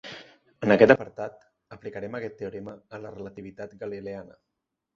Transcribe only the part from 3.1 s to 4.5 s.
Relativitat Galileana.